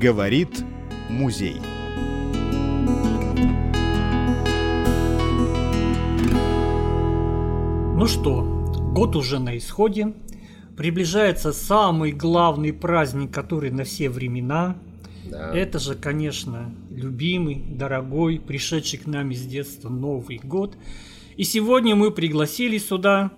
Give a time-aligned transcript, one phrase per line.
[0.00, 0.64] Говорит
[1.08, 1.60] музей.
[7.96, 8.42] Ну что,
[8.94, 10.14] год уже на исходе.
[10.76, 14.76] Приближается самый главный праздник, который на все времена.
[15.24, 15.52] Да.
[15.52, 20.76] Это же, конечно, любимый, дорогой, пришедший к нам из детства Новый год.
[21.36, 23.32] И сегодня мы пригласили сюда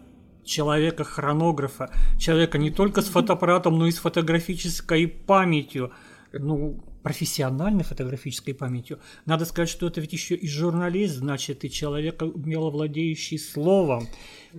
[0.45, 5.93] человека-хронографа, человека не только с фотоаппаратом, но и с фотографической памятью,
[6.33, 9.01] ну, профессиональной фотографической памятью.
[9.27, 14.07] Надо сказать, что это ведь еще и журналист, значит, и человек, умело владеющий словом.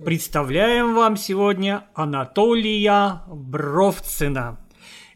[0.04, 4.58] Представляем вам сегодня Анатолия Бровцина.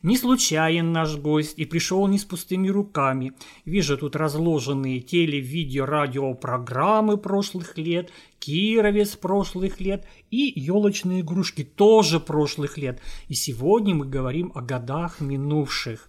[0.02, 3.32] Не случайен наш гость и пришел не с пустыми руками.
[3.65, 8.10] Вижу тут разложенные теле, видео, радиопрограммы прошлых лет,
[8.47, 13.01] Кировец прошлых лет и елочные игрушки тоже прошлых лет.
[13.27, 16.09] И сегодня мы говорим о годах минувших.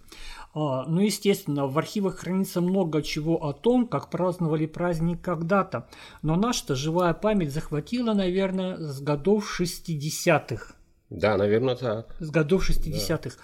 [0.54, 5.88] А, ну, естественно, в архивах хранится много чего о том, как праздновали праздник когда-то.
[6.22, 10.76] Но наша живая память захватила, наверное, с годов 60-х.
[11.10, 12.14] Да, наверное, так.
[12.20, 13.36] С годов 60-х.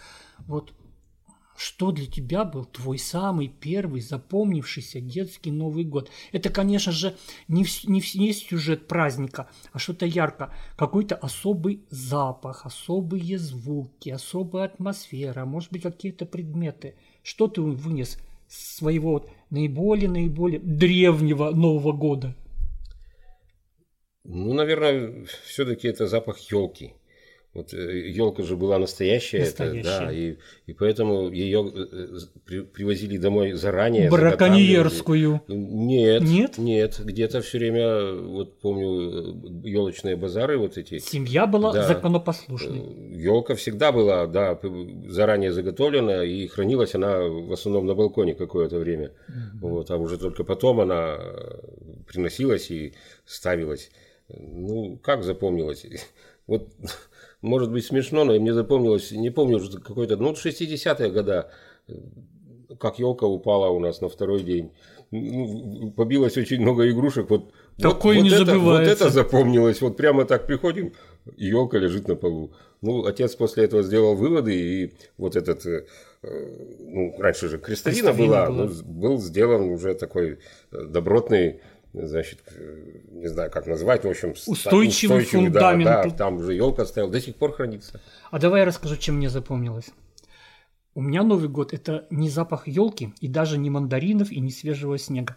[0.46, 0.72] Вот
[1.56, 6.10] что для тебя был твой самый первый запомнившийся детский Новый год?
[6.32, 7.16] Это, конечно же,
[7.48, 10.52] не, не, не сюжет праздника, а что-то ярко.
[10.76, 16.96] Какой-то особый запах, особые звуки, особая атмосфера, может быть, какие-то предметы.
[17.22, 18.18] Что ты вынес
[18.48, 22.34] своего вот наиболее-наиболее древнего Нового года?
[24.24, 26.94] Ну, наверное, все-таки это запах елки.
[27.54, 29.80] Вот елка э, же была настоящая, настоящая.
[29.80, 34.10] Это, да, и, и поэтому ее э, при, привозили домой заранее.
[34.10, 35.40] Браконьерскую.
[35.46, 40.98] Нет, нет, нет, где-то все время, вот помню, елочные базары вот эти.
[40.98, 43.14] Семья была да, законопослушной.
[43.14, 44.58] Елка всегда была, да,
[45.06, 49.12] заранее заготовлена и хранилась она в основном на балконе какое-то время.
[49.28, 49.68] Угу.
[49.68, 51.20] Вот, а уже только потом она
[52.08, 53.92] приносилась и ставилась.
[54.28, 55.86] Ну, как запомнилась?
[56.46, 56.68] Вот
[57.44, 61.50] может быть смешно, но мне запомнилось, не помню уже какой-то, ну, 60-е года,
[62.80, 64.72] как елка упала у нас на второй день.
[65.10, 67.28] Ну, побилось очень много игрушек.
[67.30, 68.90] Вот, Такое вот, не вот это, забывается.
[68.90, 69.80] Вот это запомнилось.
[69.80, 70.94] Вот прямо так приходим,
[71.36, 72.52] елка лежит на полу.
[72.80, 75.84] Ну, отец после этого сделал выводы, и вот этот, э,
[76.22, 78.66] ну, раньше же крестовина, крестовина была, была.
[78.66, 80.38] Ну, был сделан уже такой
[80.70, 81.60] добротный
[81.94, 82.40] значит,
[83.10, 85.84] не знаю, как назвать, в общем, устойчивый, устойчивый фундамент.
[85.84, 88.00] Да, да, там уже елка стояла, до сих пор хранится.
[88.30, 89.90] А давай я расскажу, чем мне запомнилось.
[90.96, 94.98] У меня Новый год– это не запах елки и даже не мандаринов и не свежего
[94.98, 95.36] снега.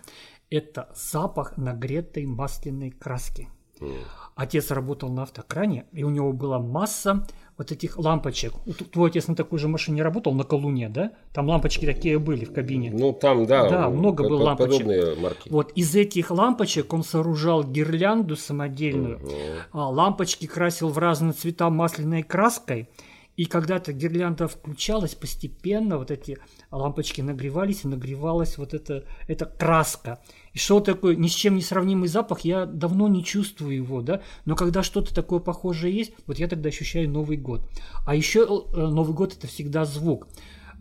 [0.50, 3.50] Это запах нагретой масляной краски.
[3.80, 3.96] Mm.
[4.36, 7.26] Отец работал на автокране, и у него была масса
[7.58, 8.54] вот этих лампочек.
[8.92, 11.14] Твой отец на такой же машине работал, на Колуне, да?
[11.34, 12.92] Там лампочки такие были в кабине.
[12.94, 13.68] Ну, там, да.
[13.68, 14.86] Да, много было лампочек.
[14.86, 15.50] Подобные марки.
[15.50, 19.18] Вот из этих лампочек он сооружал гирлянду самодельную.
[19.18, 19.32] Угу.
[19.72, 22.90] А, лампочки красил в разные цвета масляной краской.
[23.38, 26.40] И когда-то гирлянда включалась постепенно, вот эти
[26.72, 30.20] лампочки нагревались, и нагревалась вот эта, эта краска.
[30.58, 34.24] И что такое ни с чем не сравнимый запах, я давно не чувствую его, да,
[34.46, 37.62] но когда что-то такое похожее есть, вот я тогда ощущаю Новый год.
[38.08, 40.28] А еще э, Новый год это всегда звук.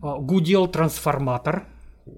[0.01, 1.67] А, гудел трансформатор,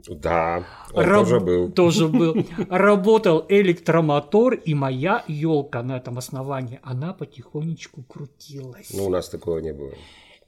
[0.08, 1.24] да, он Раб...
[1.24, 1.72] тоже был.
[1.72, 2.46] Тоже был.
[2.70, 8.94] Работал электромотор, и моя елка на этом основании, она потихонечку крутилась.
[8.94, 9.92] Ну, у нас такого не было.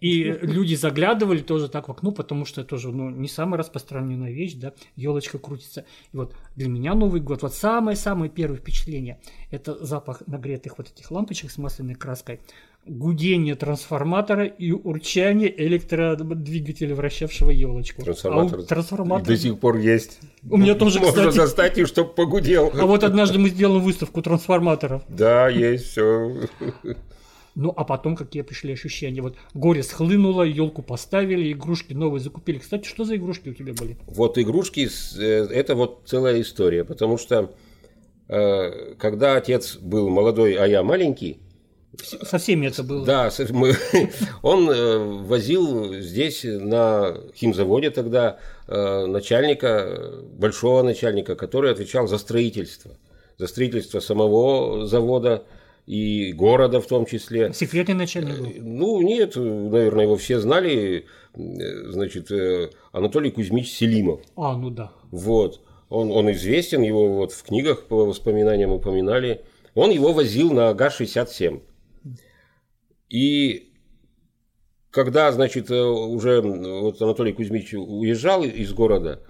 [0.01, 4.31] И люди заглядывали тоже так в окно, потому что это тоже ну, не самая распространенная
[4.31, 5.85] вещь, да, елочка крутится.
[6.11, 11.11] И вот для меня Новый год, вот самое-самое первое впечатление, это запах нагретых вот этих
[11.11, 12.39] лампочек с масляной краской,
[12.87, 18.01] гудение трансформатора и урчание электродвигателя, вращавшего елочку.
[18.01, 20.19] Трансформатор, а трансформатор до сих пор есть.
[20.49, 21.37] У меня тоже, Можно кстати.
[21.37, 22.71] достать и чтобы погудел.
[22.73, 25.03] А вот однажды мы сделаем выставку трансформаторов.
[25.09, 26.49] Да, есть все.
[27.55, 29.21] Ну, а потом какие пришли ощущения?
[29.21, 32.59] Вот горе схлынуло, елку поставили, игрушки новые закупили.
[32.59, 33.97] Кстати, что за игрушки у тебя были?
[34.07, 34.87] Вот игрушки,
[35.19, 37.53] э, это вот целая история, потому что
[38.29, 41.39] э, когда отец был молодой, а я маленький,
[41.99, 43.05] со всеми это было.
[43.05, 43.75] Да, мы,
[44.41, 52.91] он э, возил здесь на химзаводе тогда начальника, большого начальника, который отвечал за строительство.
[53.37, 55.43] За строительство самого завода,
[55.85, 57.53] и города в том числе.
[57.53, 58.51] Секретный начальник был?
[58.59, 61.05] Ну, нет, наверное, его все знали.
[61.33, 62.29] Значит,
[62.91, 64.21] Анатолий Кузьмич Селимов.
[64.35, 64.91] А, ну да.
[65.11, 65.61] Вот.
[65.89, 69.43] Он, он известен, его вот в книгах по воспоминаниям упоминали.
[69.75, 71.61] Он его возил на ГАЗ-67.
[73.09, 73.71] И
[74.91, 79.21] когда, значит, э, уже вот Анатолий Кузьмич уезжал из города,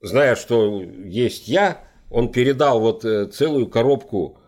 [0.00, 4.41] зная, что есть я, он передал вот э, целую коробку э,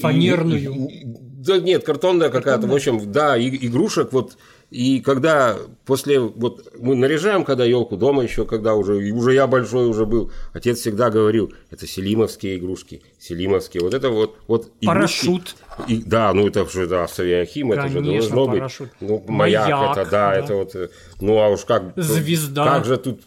[0.00, 0.58] Фанерную.
[0.60, 1.06] и- и-
[1.38, 4.36] да нет, картонная какая-то, в общем, да, и- игрушек вот.
[4.70, 5.56] И когда
[5.86, 10.04] после, вот мы наряжаем, когда елку дома еще, когда уже, и уже я большой уже
[10.04, 14.86] был, отец всегда говорил, это селимовские игрушки, селимовские, вот это вот, вот игрушки.
[14.86, 15.56] Парашют.
[15.86, 18.58] И, да, ну это же, да, Савиахим, это же должно быть.
[18.58, 18.90] парашют.
[19.00, 20.36] Ну, маяк, Маяк, это, да, да.
[20.36, 20.88] это вот, э,
[21.22, 21.94] ну а уж как...
[21.96, 22.64] Звезда.
[22.66, 23.22] Как же тут...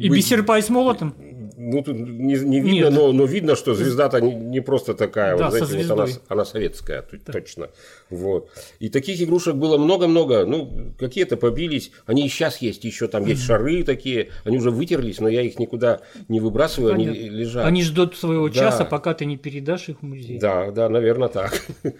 [0.00, 1.12] И быть- и с молотом?
[1.56, 2.92] Ну, тут не, не видно, Нет.
[2.92, 6.44] но, но видно, что звезда-то не, не просто такая, Да, вот, знаете, вот она, она
[6.44, 7.70] советская, т- точно.
[8.10, 8.50] Вот.
[8.78, 10.44] И таких игрушек было много-много.
[10.46, 15.20] Ну, какие-то побились, они и сейчас есть, еще там есть шары такие, они уже вытерлись,
[15.20, 17.36] но я их никуда не выбрасываю, они Понятно.
[17.36, 17.66] лежат.
[17.66, 18.54] Они ждут своего Да.
[18.54, 20.38] часа, пока ты не передашь их в музей.
[20.38, 21.64] Да, да, наверное, так.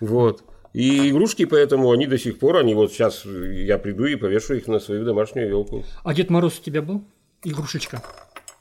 [0.00, 0.42] Вот.
[0.72, 4.68] И игрушки, поэтому они до сих пор, они вот сейчас я приду и повешу их
[4.68, 5.84] на свою домашнюю елку.
[6.04, 7.02] А Дед Мороз у тебя был?
[7.42, 8.02] Игрушечка.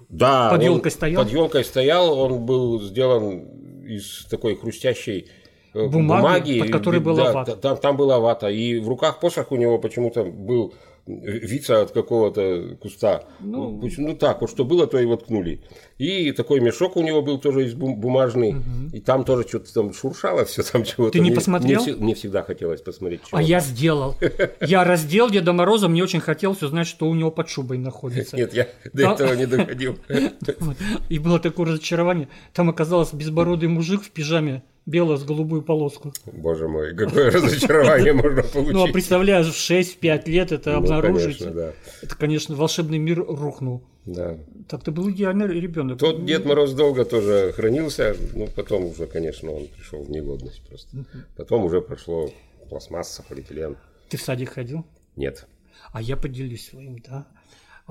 [0.10, 1.24] Да, Под он ёлкой стоял?
[1.24, 3.46] Под елкой стоял, он был сделан
[3.88, 5.28] из такой хрустящей
[5.74, 7.52] э, Бумаги, под которой была да, вата.
[7.56, 8.48] та- Там, там была вата.
[8.50, 10.74] И в руках посох у него почему-то был
[11.10, 13.24] вица от какого-то куста.
[13.40, 15.62] Ну, пусть- ну так, вот что было, то и воткнули.
[15.98, 18.56] И такой мешок у него был тоже из бум- бумажный.
[18.94, 21.14] И там тоже что-то там шуршало все там чего-то.
[21.14, 21.84] Ты не Мне- посмотрел?
[21.84, 23.22] Мне, мне всегда хотелось посмотреть.
[23.28, 24.16] чего А я сделал.
[24.62, 28.36] Я раздел Деда Мороза, мне очень хотелось узнать, что у него под шубой находится.
[28.38, 29.98] Нет, я до этого не доходил.
[31.10, 32.28] И было такое разочарование.
[32.54, 36.14] Там оказался безбородый мужик в пижаме, белая с голубую полоску.
[36.26, 38.74] Боже мой, какое разочарование можно получить.
[38.74, 41.42] Ну, а представляешь, в 6-5 лет это Ну, обнаружить.
[41.42, 43.84] Это, конечно, волшебный мир рухнул.
[44.06, 44.38] Да.
[44.68, 46.00] Так ты был идеальный ребенок.
[46.00, 51.06] Тот Дед Мороз долго тоже хранился, ну, потом уже, конечно, он пришел в негодность просто.
[51.38, 52.32] Потом уже прошло
[52.70, 53.78] пластмасса, полиэтилен.
[54.10, 54.86] Ты в садик ходил?
[55.16, 55.46] Нет.
[55.92, 57.28] А я поделюсь своим, да.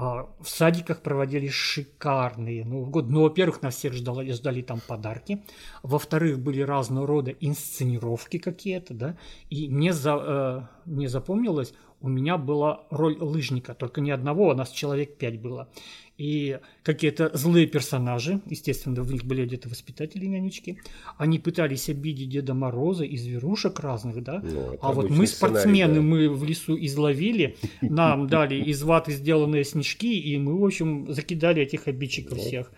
[0.01, 3.09] А, В садиках проводили шикарные Новый год.
[3.09, 5.43] Ну, во-первых, нас всех ждали, ждали там подарки.
[5.83, 9.17] Во-вторых, были разного рода инсценировки какие-то, да.
[9.51, 14.55] И мне, за, э, мне запомнилось, у меня была роль лыжника, только не одного, а
[14.55, 15.69] нас человек пять было.
[16.17, 20.81] И какие-то злые персонажи, естественно, в них были где-то воспитатели нянечки,
[21.17, 24.41] они пытались обидеть Деда Мороза и зверушек разных, да.
[24.43, 26.01] Ну, а вот мы спортсмены, да.
[26.01, 31.63] мы в лесу изловили, нам дали из ваты сделанные снежки, и мы, в общем, закидали
[31.63, 32.73] этих обидчиков всех.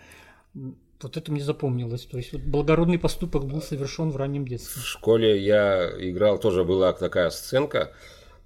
[0.53, 2.05] Вот это мне запомнилось.
[2.05, 4.83] То есть вот благородный поступок был совершен в раннем детстве.
[4.83, 7.91] В школе я играл, тоже была такая сценка,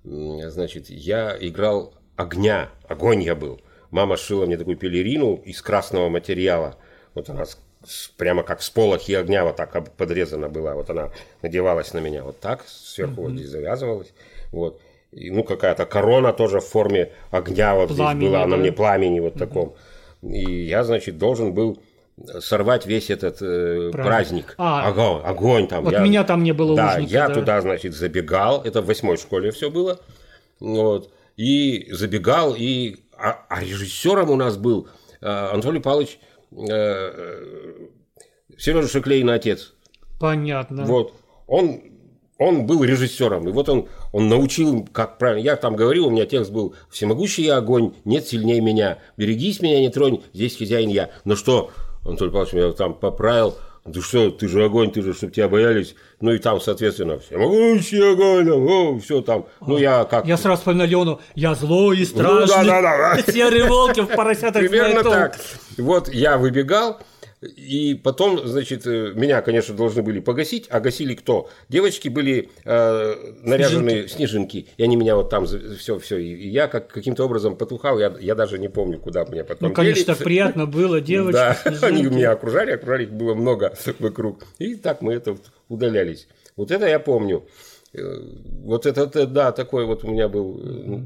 [0.06, 3.60] значит, я играл огня, огонь я был.
[3.92, 6.78] Мама сшила мне такую пелерину из красного материала.
[7.14, 7.46] Вот она
[8.18, 10.76] прямо как с полохи огня вот так подрезана была.
[10.76, 11.12] Вот она
[11.42, 14.14] надевалась на меня вот так, сверху вот здесь завязывалась.
[14.52, 14.80] Вот.
[15.12, 18.58] И, ну, какая-то корона тоже в форме огня вот Пламени, здесь была, на да.
[18.58, 19.76] мне пламени вот таком.
[20.22, 21.80] И я, значит, должен был
[22.40, 24.06] сорвать весь этот э, Праздник.
[24.06, 24.56] праздник.
[24.58, 24.88] А.
[24.88, 25.84] огонь, огонь там.
[25.84, 27.34] Вот Я- меня там не было да, лыжника, я да.
[27.34, 28.62] туда, значит, забегал.
[28.64, 30.00] Это в восьмой школе все было.
[30.60, 31.12] Вот.
[31.36, 32.98] И забегал, и...
[33.18, 34.88] А, а режиссером у нас был
[35.22, 36.20] э, Анатолий Павлович
[36.52, 37.88] э,
[38.58, 39.74] Сережа Шеклейный отец.
[40.20, 40.86] Понятно.
[40.86, 41.14] Вот.
[41.48, 41.82] Он,
[42.38, 43.48] он был режиссером.
[43.48, 45.44] И вот он, он научил, как правильно.
[45.44, 49.00] Я там говорил, у меня текст был «Всемогущий я огонь, нет сильнее меня.
[49.18, 51.10] Берегись меня, не тронь, здесь хозяин я».
[51.24, 51.72] Ну что,
[52.06, 53.56] Анатолий Павлович меня там поправил.
[53.92, 55.96] Ты что, ты же огонь, ты же, чтобы тебя боялись.
[56.20, 59.46] Ну и там, соответственно, всемогущий огонь, о, все там.
[59.62, 60.26] Ну я как...
[60.26, 61.20] Я сразу вспоминал Лену.
[61.36, 62.64] Я злой и страшный.
[62.64, 63.22] Ну, да-да-да.
[63.32, 65.40] Серый волк в поросятах Примерно так.
[65.78, 66.98] Вот я выбегал,
[67.56, 71.50] и потом, значит, э, меня, конечно, должны были погасить, а гасили кто?
[71.70, 76.88] Девочки были э, наряжены снежинки, и они меня вот там все, все, и я как
[76.88, 80.16] каким-то образом потухал, я, я даже не помню, куда меня потом Ну, конечно, дели.
[80.16, 81.34] так приятно было, девочки.
[81.36, 82.16] Да, они снежинки.
[82.16, 84.44] меня окружали, окружали их было много вокруг.
[84.60, 85.38] И так мы это
[85.70, 86.28] удалялись.
[86.56, 87.46] Вот это я помню.
[87.94, 88.02] Э,
[88.64, 91.00] Вот это, это, да, такой вот у меня был, э,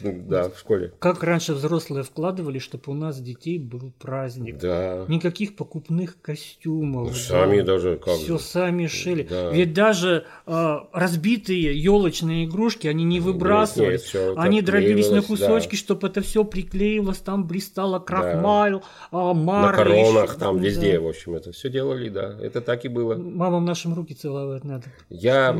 [0.00, 0.92] ну, да, в школе.
[0.98, 4.58] Как раньше взрослые вкладывали, чтобы у нас детей был праздник.
[4.58, 5.04] Да.
[5.08, 7.08] Никаких покупных костюмов.
[7.08, 8.44] Ну, сами даже как Все же.
[8.44, 9.26] сами шили.
[9.28, 9.50] Да.
[9.50, 14.12] Ведь даже э, разбитые елочные игрушки они не выбрасывались.
[14.12, 15.46] нет, это они дробились на клеилось, да.
[15.46, 20.38] кусочки, чтобы это все приклеилось, там блистало крахмаль, а, На марля коронах, ещё.
[20.38, 20.66] там Да.
[20.66, 22.36] везде, в общем, это все делали, да.
[22.40, 23.14] Это так и было.
[23.16, 24.84] Мамам нашим руки целовать надо.
[25.08, 25.50] Я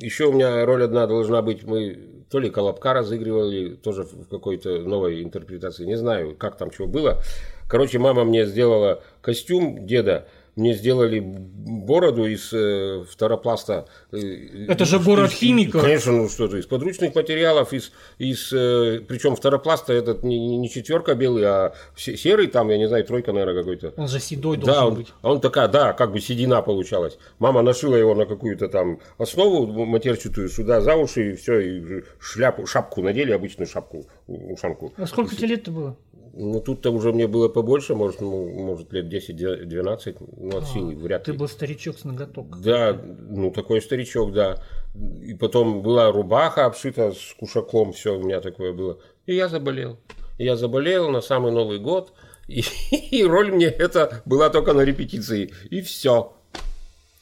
[0.00, 1.62] еще у меня роль одна должна быть.
[1.64, 5.84] Мы то ли Колобка разыгрывали, тоже в какой-то новой интерпретации.
[5.84, 7.20] Не знаю, как там чего было.
[7.68, 13.86] Короче, мама мне сделала костюм деда мне сделали бороду из э, фторопласта.
[14.12, 14.18] э,
[14.68, 15.80] Это же из- город из- химиков.
[15.82, 21.14] Конечно, ну что-то, из подручных материалов, из, из э, причем фторопласта этот не, не четверка
[21.14, 23.94] белый, а се- серый там, я не знаю, тройка, наверное, какой-то.
[23.96, 25.08] Он же седой должен Да, он, быть.
[25.22, 27.16] а он такая, да, как бы седина получалась.
[27.38, 32.66] Мама нашила его на какую-то там основу матерчатую сюда за уши, и все, и шляпу,
[32.66, 34.92] шапку надели, обычную шапку, ушанку.
[34.98, 35.96] А сколько тебе лет-то было?
[36.34, 41.22] Ну, тут-то уже мне было побольше, может, ну, может лет 10-12, ну, от силы, вряд
[41.22, 41.38] А, Ты ли.
[41.38, 42.58] был старичок с ноготок.
[42.62, 42.98] Да,
[43.28, 44.62] ну, такой старичок, да.
[45.22, 48.98] И потом была рубаха обшита с кушаком, все у меня такое было.
[49.26, 49.98] И я заболел.
[50.38, 52.14] И я заболел на самый Новый год,
[52.48, 52.62] и,
[53.10, 55.52] и роль мне это была только на репетиции.
[55.68, 56.32] И все.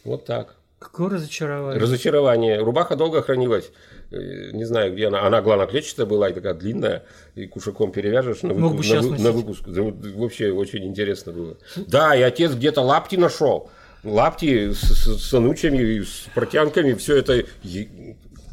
[0.05, 0.57] Вот так.
[0.81, 1.79] Какое разочарование.
[1.81, 2.59] Разочарование.
[2.59, 3.71] Рубаха долго хранилась.
[4.11, 5.27] Э, Не знаю, где она.
[5.27, 7.05] Она гланоклетчатая была и такая длинная.
[7.35, 9.63] И кушаком перевяжешь на, выку- на, вы- на выпуск.
[9.67, 11.57] Вообще очень интересно было.
[11.77, 13.71] Да, и отец где-то лапти нашел.
[14.05, 16.95] Лапти с, с, с анучами, с портянками.
[16.95, 17.45] Все это...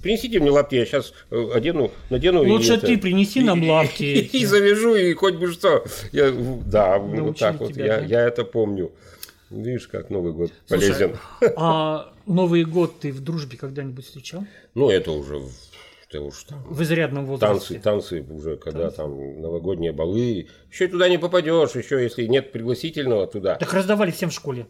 [0.03, 2.43] Принесите мне лапти, я сейчас одену, надену.
[2.43, 4.03] и Лучше это- ты принеси нам и- лапти
[4.33, 5.85] И, завяжу, и хоть бы что.
[6.11, 6.31] Я,
[6.65, 7.75] да, вот так вот.
[7.75, 8.91] я это помню.
[9.49, 11.17] Видишь, как Новый год Слушай, полезен.
[11.55, 14.43] А Новый год ты в дружбе когда-нибудь встречал?
[14.75, 15.51] Ну, это уже, в-
[16.09, 17.75] это уж там, В изрядном возрасте.
[17.79, 20.47] танцы, танцы уже, когда там новогодние балы.
[20.71, 23.55] Еще туда не попадешь, еще если нет пригласительного туда.
[23.55, 24.67] Так раздавали всем в школе.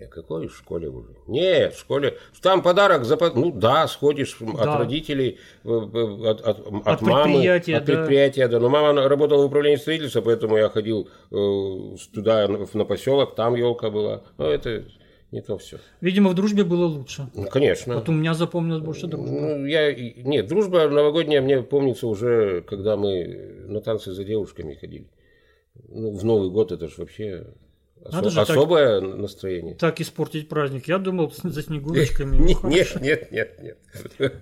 [0.00, 1.10] Да какой в школе уже?
[1.28, 2.18] Нет, в школе.
[2.40, 3.16] Там подарок за...
[3.34, 4.52] Ну да, сходишь Да.
[4.74, 7.92] от родителей, э, э, от, от, от От мамы, предприятия, от да.
[7.94, 8.58] предприятия, да.
[8.58, 13.90] Но мама работала в управлении строительства, поэтому я ходил э, туда, на, поселок, там елка
[13.90, 14.24] была.
[14.38, 14.84] Но это
[15.32, 15.78] не то все.
[16.00, 17.28] Видимо, в дружбе было лучше.
[17.34, 17.94] Ну, конечно.
[17.94, 19.40] Вот у меня запомнилось больше дружбы.
[19.40, 19.92] Ну, я...
[19.94, 23.24] Нет, дружба новогодняя мне помнится уже, когда мы
[23.66, 25.08] на танцы за девушками ходили.
[25.88, 27.46] Ну, в Новый год это же вообще
[28.04, 29.74] осо- Надо же так- особое настроение.
[29.74, 30.86] Так испортить праздник.
[30.86, 32.36] Я думал за снегурочками.
[32.36, 33.58] Нет, нет, нет, нет,
[34.18, 34.34] нет.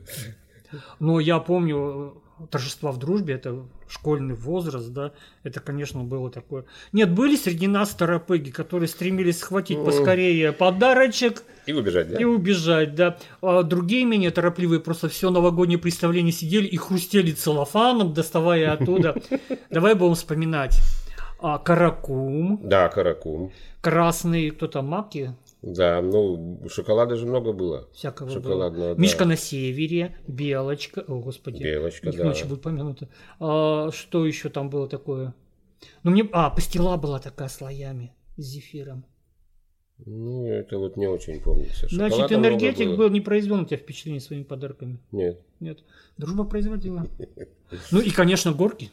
[0.99, 2.20] Но я помню
[2.50, 6.64] торжества в дружбе, это школьный возраст, да, это, конечно, было такое.
[6.92, 12.18] Нет, были среди нас торопыги, которые стремились схватить поскорее подарочек И убежать, да?
[12.18, 13.18] и убежать, да.
[13.42, 19.16] А другие менее торопливые просто все новогоднее представление сидели и хрустели целлофаном, доставая оттуда.
[19.70, 20.78] Давай будем вспоминать.
[21.42, 23.50] А, каракум, Да, каракум.
[23.80, 27.88] красный, кто там, маки, Да, ну, шоколада же много было.
[27.93, 28.95] всякого Шоколадного, было.
[28.95, 29.00] да.
[29.00, 32.25] Мишка на севере, белочка, о господи, Белочка, да.
[32.25, 33.09] ночью будет помянуто.
[33.38, 35.35] А, что еще там было такое?
[36.02, 39.05] Ну мне, а, пастила была такая слоями с зефиром.
[40.07, 41.87] Ну, это вот не очень помнится.
[41.90, 44.99] Значит, Шоколада энергетик был не произвел на тебя впечатление своими подарками.
[45.12, 45.43] Нет.
[45.61, 45.81] Нет,
[46.17, 47.07] дружба производила.
[47.93, 48.90] Ну и, конечно, горки.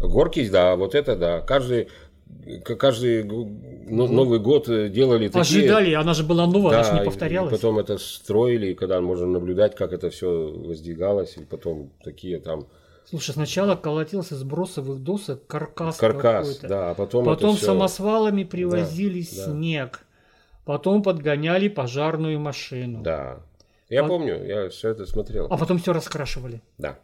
[0.00, 1.40] Горки, да, вот это да.
[1.40, 1.88] Каждый,
[2.78, 5.40] каждый Новый год э, делали такие...
[5.40, 7.52] Ожидали, она же была новая, она же Да, не и повторялась.
[7.52, 12.66] потом это строили, и когда можно наблюдать, как это все воздвигалось, и потом такие там
[13.08, 16.68] Слушай, сначала колотился с бросовых досок каркас, каркас, какой-то.
[16.68, 19.44] да, а потом, Потом это всё- самосвалами привозили да.
[19.44, 20.00] снег.
[20.64, 23.02] Потом подгоняли пожарную машину.
[23.02, 23.40] Да.
[23.88, 25.46] Я А- помню, я все это смотрел.
[25.50, 26.62] А потом все раскрашивали.
[26.78, 27.00] Да.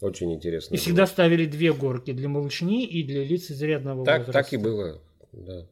[0.00, 0.74] Очень интересно.
[0.74, 0.82] И было.
[0.82, 4.42] всегда ставили две горки для малышни и для лиц изрядного так, возраста.
[4.42, 5.00] так и было.
[5.32, 5.66] Да.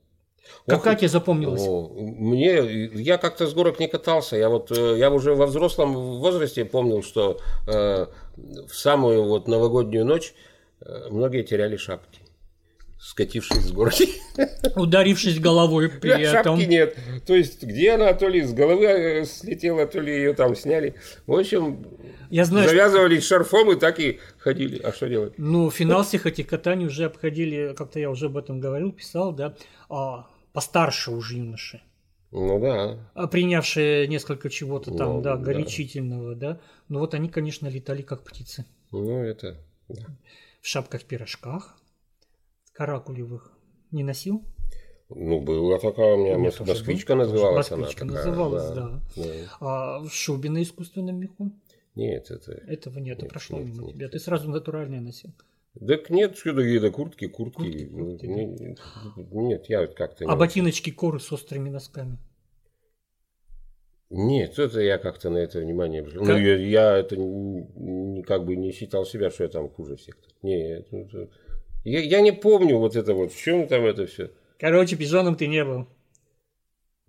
[0.67, 1.63] Какая Ох, тебе запомнилась?
[1.63, 4.37] О, мне, я как-то с горок не катался.
[4.37, 8.07] Я вот, э, я уже во взрослом возрасте помнил, что э,
[8.37, 10.35] в самую вот новогоднюю ночь
[10.81, 12.21] э, многие теряли шапки,
[13.01, 14.09] скатившись с горки.
[14.77, 16.59] Ударившись головой при этом.
[16.59, 16.97] Шапки нет.
[17.27, 20.95] То есть, где она, то ли с головы э, слетела, то ли ее там сняли.
[21.27, 21.87] В общем,
[22.31, 24.79] Я знаю, что- завязывались шарфом и так и ходили.
[24.83, 25.35] А что делать?
[25.39, 29.55] Ну, финал всех этих катаний уже обходили, как-то я уже об этом говорил, писал, да,
[29.89, 31.81] а, постарше уже юноши.
[32.31, 32.99] Ну да.
[33.15, 35.43] А принявшие несколько чего-то там, Ну, да, да.
[35.43, 36.61] горячительного, да.
[36.89, 38.67] Но вот они, конечно, летали как птицы.
[38.93, 39.57] Ну это.
[40.61, 41.77] В шапках-пирожках,
[42.73, 43.53] каракулевых.
[43.91, 44.45] Не носил?
[45.09, 47.23] Ну, была такая у меня, У меня москвичка был.
[47.23, 48.13] называлась Москвичка она.
[48.13, 49.01] такая, называлась, да.
[49.17, 49.23] Да.
[49.61, 51.51] А в шубе на искусственном меху?
[51.99, 52.52] Нет, это...
[52.52, 53.95] Этого нет, Нет, прошло нет, мимо нет.
[53.97, 54.09] тебя.
[54.09, 55.31] Ты сразу натуральное носил.
[55.87, 57.57] Так нет, сюда какие-то куртки, куртки.
[57.59, 60.31] Куртки, Ну, куртки, не- Нет, я как-то не...
[60.31, 62.19] А ботиночки коры с острыми носками?
[64.11, 66.21] Нет, это я как-то на это внимание обратил.
[66.25, 69.69] Как- Ну, я, я это н- н- как бы не считал себя, что я там
[69.69, 70.17] хуже всех.
[70.43, 71.28] Нет, это-
[71.85, 74.31] я, я не помню вот это вот, в чем там это все.
[74.59, 75.87] Короче, пижоном ты не был.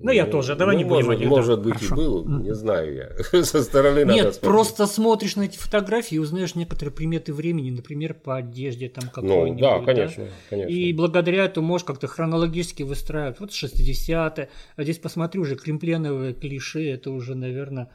[0.01, 1.95] Ну, я тоже, давай ну, не будем может, может быть Хорошо.
[1.95, 2.93] и был, не знаю
[3.33, 3.43] я.
[3.43, 4.41] Со стороны надо Нет, смотреть.
[4.41, 9.11] просто смотришь на эти фотографии и узнаешь некоторые приметы времени, например, по одежде там Ну,
[9.11, 9.61] какой-нибудь.
[9.61, 10.71] да, конечно, конечно.
[10.71, 13.41] И благодаря этому можешь как-то хронологически выстраивать.
[13.41, 17.91] Вот 60-е, а здесь посмотри уже кремпленовые клише, это уже, наверное,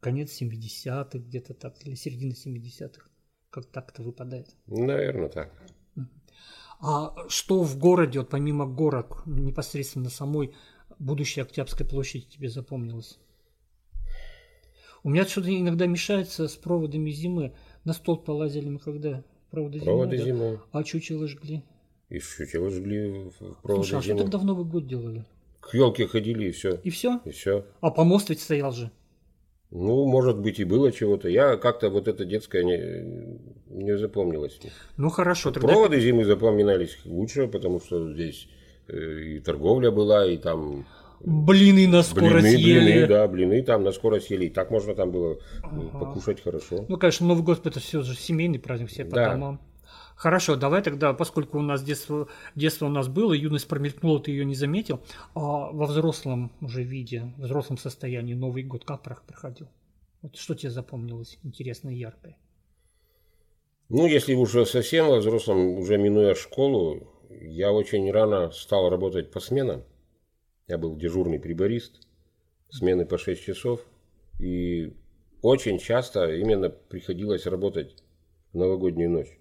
[0.00, 3.06] конец 70-х, где-то так, или середина 70-х.
[3.50, 4.48] Как так-то выпадает.
[4.66, 5.52] Наверное, так.
[6.80, 10.52] А что в городе, вот помимо горок, непосредственно самой
[10.98, 13.18] будущей Октябрьской площади тебе запомнилось?
[15.02, 17.52] У меня что-то иногда мешается с проводами зимы.
[17.84, 19.22] На стол полазили мы когда?
[19.50, 19.84] Проводы зимы.
[19.84, 20.62] Проводы да?
[20.72, 21.62] А чучело жгли.
[22.08, 24.22] И чучело жгли в проводы Слушай, а что зимой.
[24.22, 25.24] тогда в Новый год делали?
[25.60, 26.80] К елке ходили и все.
[26.82, 27.20] И все?
[27.24, 27.66] И все.
[27.80, 28.90] А помост ведь стоял же.
[29.70, 31.28] Ну, может быть, и было чего-то.
[31.28, 34.60] Я как-то вот это детское не, не запомнилось.
[34.96, 38.48] Ну хорошо, тогда Проводы зимы запоминались лучше, потому что здесь
[38.88, 40.86] и торговля была, и там
[41.20, 42.80] блины на скорость блины, ели.
[42.92, 44.46] блины, да, блины там на скорость ели.
[44.46, 46.84] И так можно там было э, покушать хорошо.
[46.88, 49.30] Ну, конечно, Новый год это все же семейный праздник, все по Да.
[49.32, 49.60] домам.
[50.16, 54.44] Хорошо, давай тогда, поскольку у нас детство, детство у нас было, юность промелькнула, ты ее
[54.44, 55.00] не заметил,
[55.34, 59.66] а во взрослом уже виде, в взрослом состоянии Новый год как про- проходил?
[60.22, 62.36] Вот что тебе запомнилось интересное и яркое?
[63.88, 67.08] Ну, если уже совсем во взрослом, уже минуя школу,
[67.40, 69.84] я очень рано стал работать по сменам.
[70.66, 72.06] Я был дежурный приборист,
[72.70, 73.80] смены по 6 часов.
[74.40, 74.94] И
[75.42, 77.94] очень часто именно приходилось работать
[78.52, 79.38] в новогоднюю ночь.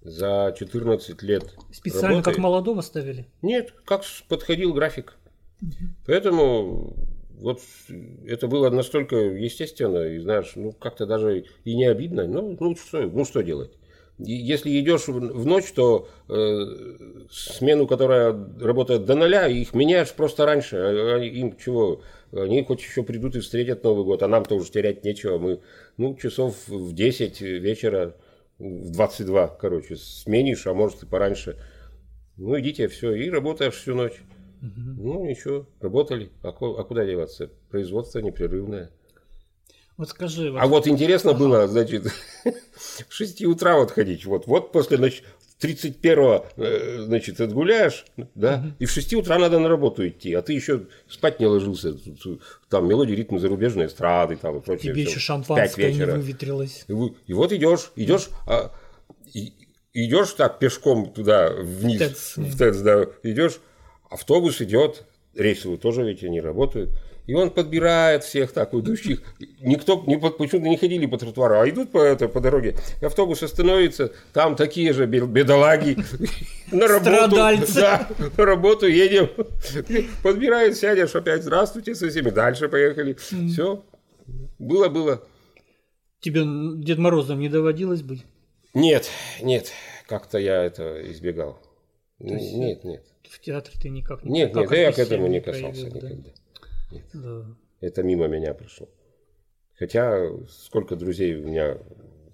[0.00, 3.26] За 14 лет Специально работы- как молодого ставили?
[3.40, 5.16] Нет, как подходил график.
[6.06, 6.96] Поэтому
[7.30, 7.60] вот
[8.26, 12.26] это было настолько естественно, и знаешь, ну как-то даже и не обидно.
[12.26, 13.72] Ну, ну что, ну что делать?
[14.24, 20.76] Если идешь в ночь, то э, смену, которая работает до ноля, их меняешь просто раньше.
[20.76, 22.02] А- а Им чего?
[22.32, 25.38] Они хоть еще придут и встретят Новый год, а нам-то уже терять нечего.
[25.38, 25.60] Мы,
[25.96, 28.16] ну, часов в 10 вечера,
[28.58, 31.58] в 22, короче, сменишь, а может и пораньше.
[32.36, 34.22] Ну, идите, все, и работаешь всю ночь.
[34.62, 36.30] Ну, ничего, работали.
[36.42, 37.50] А, а куда деваться?
[37.70, 38.90] Производство непрерывное.
[40.02, 42.06] Вот скажи, вот, А вот интересно было, значит,
[43.08, 44.24] в 6 утра вот ходить.
[44.24, 45.22] Вот, вот после значит,
[45.60, 50.54] 31-го, э, значит, отгуляешь, да, и в 6 утра надо на работу идти, а ты
[50.54, 51.94] еще спать не ложился.
[52.68, 54.92] Там мелодии, ритмы зарубежной эстрады там и прочее.
[54.92, 55.10] тебе всё.
[55.12, 56.84] еще В шампанское не выветрилось.
[56.88, 56.92] И,
[57.28, 58.72] и вот идешь, идешь, а,
[59.32, 59.52] и-
[59.92, 62.36] идешь так пешком туда вниз, ТЭЦ.
[62.38, 63.60] в ТЭЦ, да, идешь,
[64.10, 65.04] автобус идет,
[65.36, 66.90] рейсовый тоже ведь они работают,
[67.32, 69.22] и он подбирает всех так идущих.
[69.60, 72.76] Никто не, по- почему-то не ходили по тротуару, а идут по, это, по дороге.
[73.00, 75.96] И автобус остановится, там такие же бе- бедолаги
[76.72, 77.36] на работу.
[77.74, 79.30] Да, на работу едем.
[80.22, 83.14] Подбирают, сядешь опять, здравствуйте со всеми, дальше поехали.
[83.14, 83.82] Все,
[84.58, 85.22] было-было.
[86.20, 86.42] Тебе
[86.84, 88.26] Дед Морозом не доводилось быть?
[88.74, 89.08] Нет,
[89.40, 89.72] нет,
[90.06, 91.58] как-то я это избегал.
[92.18, 93.02] Есть, Нет, нет.
[93.26, 96.10] В театре ты никак не Нет, нет, я к этому не касался да?
[96.92, 97.42] Никогда.
[97.42, 97.56] Да.
[97.80, 98.88] Это мимо меня прошло.
[99.74, 101.78] Хотя сколько друзей у меня,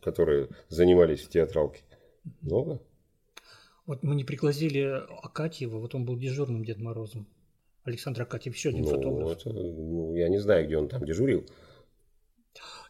[0.03, 1.83] которые занимались в театралке?
[2.43, 2.81] Много?
[3.87, 7.27] Вот мы не пригласили Акатьева, вот он был дежурным Дед Морозом.
[7.85, 9.31] Александр Акатьев, еще один Ну, фотограф.
[9.39, 11.47] это, ну, я не знаю, где он там дежурил.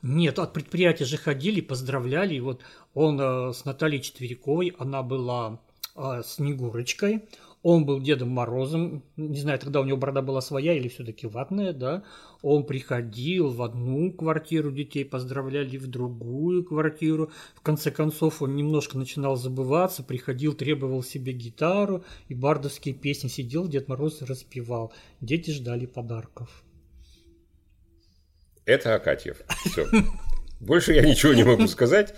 [0.02, 2.34] Нет, от предприятия же ходили, поздравляли.
[2.34, 2.62] И вот
[2.94, 5.60] он э, с Натальей Четвериковой, она была
[5.96, 7.28] э, Снегурочкой,
[7.62, 9.02] он был Дедом Морозом.
[9.16, 12.04] Не знаю, тогда у него борода была своя или все-таки ватная, да.
[12.40, 17.30] Он приходил в одну квартиру детей, поздравляли в другую квартиру.
[17.54, 23.66] В конце концов, он немножко начинал забываться, приходил, требовал себе гитару и бардовские песни сидел,
[23.66, 24.92] Дед Мороз распевал.
[25.20, 26.62] Дети ждали подарков.
[28.64, 29.42] Это Акатьев.
[29.64, 29.86] Все.
[30.60, 32.14] Больше я ничего не могу сказать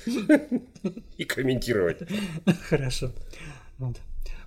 [1.17, 1.99] и комментировать.
[2.69, 3.13] Хорошо.
[3.79, 4.01] Вот.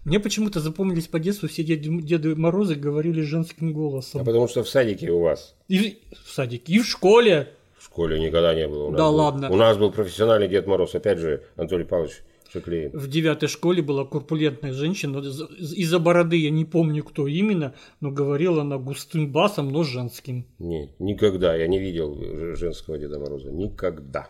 [0.05, 4.25] Мне почему-то запомнились по детству все Деды, Деды Морозы говорили женским А голосом.
[4.25, 7.53] потому что в садике у вас И в садике, и в школе.
[7.77, 8.87] в школе никогда не было.
[8.87, 9.49] У нас Да был- ладно.
[9.49, 10.93] У нас был профессиональный Дед Мороз.
[10.95, 12.91] Опять же, Анатолий Павлович Шеклеин.
[12.91, 15.19] В девятой школе была корпулентная женщина.
[15.19, 20.45] из- Из-за бороды я не помню, кто именно, но говорила она густым басом, но женским.
[20.59, 21.55] Нет, никогда.
[21.55, 23.51] Я не видел женского Деда Мороза.
[23.51, 24.29] Никогда.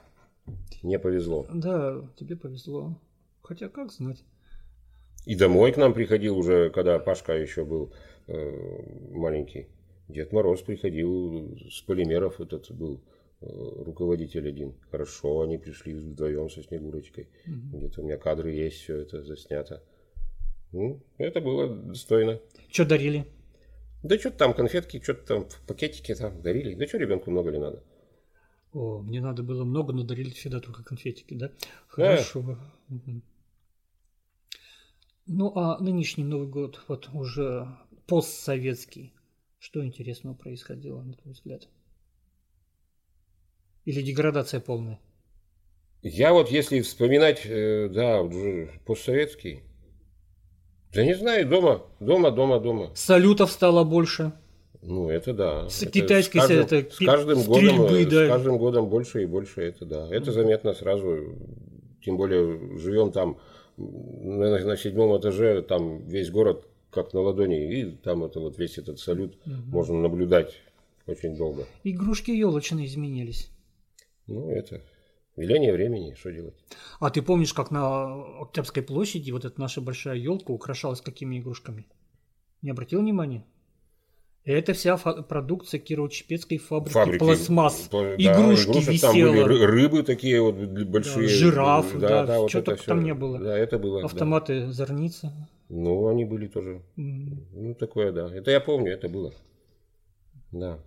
[0.84, 1.48] Не повезло.
[1.52, 2.96] Да, тебе повезло.
[3.42, 4.24] Хотя как знать.
[5.26, 7.94] И домой к нам приходил уже, когда Пашка еще был
[8.28, 9.68] э, маленький.
[10.10, 13.02] Дед Мороз приходил с полимеров, этот был
[13.42, 14.74] э, руководитель один.
[14.92, 17.30] Хорошо, они пришли вдвоем со Снегурочкой.
[17.46, 19.82] Где-то у меня кадры есть, все это заснято.
[20.74, 22.42] Ну, это было достойно.
[22.70, 23.26] Что дарили?
[24.02, 26.74] Да что-то там конфетки, что-то там в пакетике там дарили.
[26.76, 27.82] Да что ребенку много ли надо?
[28.74, 31.52] О, мне надо было много, но дарили всегда только конфетики, да?
[31.88, 32.58] Хорошо.
[32.90, 33.24] Мгм.
[35.26, 37.68] Ну, а нынешний Новый год, вот уже
[38.08, 39.14] постсоветский,
[39.60, 41.68] что интересного происходило, на твой взгляд?
[43.86, 45.00] Или деградация полная?
[46.02, 49.64] Я вот если вспоминать, э, да, уже постсоветский,
[50.94, 52.92] да не знаю, дома, дома, дома, дома.
[52.94, 54.34] Салютов стало больше.
[54.82, 55.70] Ну, это да.
[55.70, 58.26] С Это китайской с каждым, это с каждым стрельбы, годом, э, да.
[58.26, 60.08] с каждым годом больше и больше это, да.
[60.12, 61.38] Это заметно сразу.
[62.04, 63.40] Тем более живем там
[63.78, 68.78] на, на седьмом этаже, там весь город как на ладони, и там это вот весь
[68.78, 70.56] этот салют можно наблюдать
[71.08, 71.66] очень долго.
[71.84, 73.50] Игрушки елочные изменились.
[74.28, 74.82] Ну, это
[75.36, 76.54] веление времени, что делать?
[77.00, 81.88] А ты помнишь, как на Октябрьской площади вот эта наша большая елка украшалась какими игрушками?
[82.62, 83.44] Не обратил внимания?
[84.46, 87.20] Это вся продукция Кирово-Чепецкой фабрики, Фабрики.
[87.20, 87.88] пластмасс.
[87.90, 91.30] Да, Игрушки игрушек там были, рыбы такие вот большие.
[91.30, 92.92] жирафы, да, вот чё это только всё.
[92.92, 93.40] там не было.
[93.40, 94.02] Да, это было.
[94.02, 94.06] да.
[94.06, 95.32] Автоматы зорницы.
[95.70, 96.82] Ну, они были тоже.
[96.98, 98.30] Ну, такое, да.
[98.36, 99.34] Это я помню, это было.
[100.52, 100.78] Да.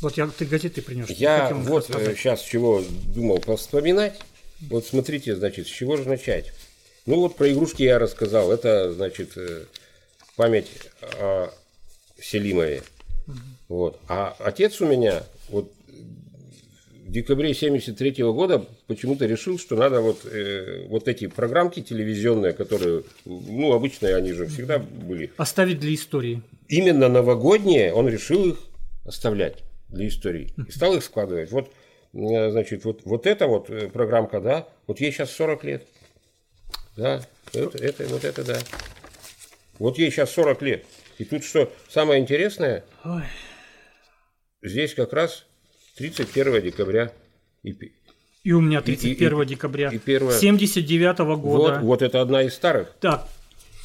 [0.00, 1.08] Вот я, ты газеты принес.
[1.10, 2.16] Я вот рассказать.
[2.18, 2.82] сейчас чего
[3.14, 4.20] думал повспоминать.
[4.70, 6.52] Вот смотрите, значит, с чего же начать?
[7.06, 8.50] Ну вот про игрушки я рассказал.
[8.50, 9.64] Это, значит, э,
[10.36, 10.70] память
[11.20, 11.50] о
[12.20, 12.82] Селимове.
[13.68, 13.98] Вот.
[14.08, 15.72] А отец у меня вот
[17.06, 23.04] в декабре 73 года почему-то решил, что надо вот, э, вот эти программки телевизионные, которые,
[23.24, 26.42] ну, обычные они же всегда были, Оставить для истории.
[26.68, 28.58] именно новогодние, он решил их
[29.04, 30.48] оставлять для истории.
[30.66, 31.50] И стал их складывать.
[31.50, 31.70] Вот,
[32.14, 35.86] э, значит, вот, вот эта вот э, программка, да, вот ей сейчас 40 лет.
[36.96, 38.58] Да, это, это, вот это, да.
[39.82, 40.84] Вот ей сейчас 40 лет.
[41.18, 43.24] И тут что самое интересное, Ой.
[44.62, 45.44] здесь как раз
[45.96, 47.10] 31 декабря.
[47.64, 47.74] И,
[48.44, 51.74] И у меня И- и- 31 и- декабря и первое- 79 года.
[51.74, 52.92] вот, вот это одна из старых.
[53.00, 53.26] Так,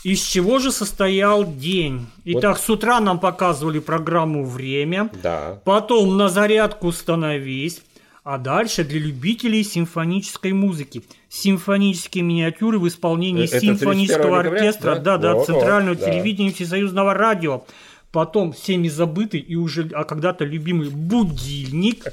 [0.03, 2.05] из чего же состоял день?
[2.25, 5.59] Итак, с утра нам показывали программу «Время», Да.
[5.65, 7.81] потом на зарядку становись,
[8.27, 11.01] а дальше для любителей симфонической музыки.
[11.29, 14.99] Симфонические миниатюры в исполнении это симфонического 31 декабря, оркестра, да?
[14.99, 16.11] да, да, Вот, Центрального вот, да.
[16.11, 17.63] телевидения Всесоюзного радио.
[18.11, 22.03] Потом всеми забытый и уже а когда-то любимый будильник.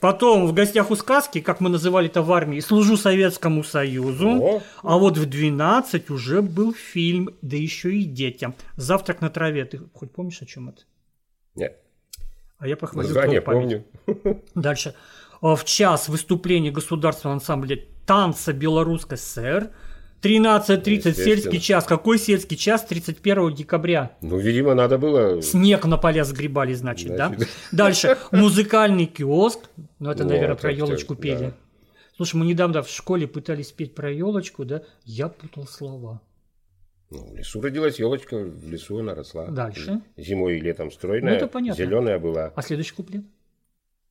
[0.00, 4.28] Потом в гостях у сказки, как мы называли это в армии, служу Советскому Союзу.
[4.28, 4.62] О.
[4.82, 8.54] А вот в 12 уже был фильм, да еще и детям.
[8.76, 9.64] Завтрак на траве.
[9.64, 10.82] Ты хоть помнишь, о чем это?
[11.54, 11.78] Нет.
[12.58, 13.84] А я похвалил Название помню.
[14.54, 14.94] Дальше.
[15.44, 19.70] А, В час выступления государственного ансамбля танца Белорусской ССР.
[20.22, 21.12] 13.30 Естественно.
[21.12, 21.84] сельский час.
[21.84, 22.86] Какой сельский час?
[22.86, 24.16] 31 декабря.
[24.22, 25.42] Ну, видимо, надо было...
[25.42, 27.28] Снег на поля сгребали, значит, да?
[27.28, 27.48] Значит.
[27.72, 28.18] Дальше.
[28.32, 29.68] Музыкальный киоск.
[29.98, 31.36] Ну, это, наверное, про елочку пели.
[31.48, 31.52] да.
[32.16, 34.82] Слушай, мы недавно в школе пытались петь про елочку, да?
[35.04, 36.22] Я путал слова.
[37.10, 39.48] Ну, в лесу родилась елочка, в лесу она росла.
[39.48, 40.00] Дальше.
[40.16, 41.84] Зимой и летом стройная, Ну, это понятно.
[41.84, 42.50] зеленая была.
[42.56, 43.24] А следующий куплет?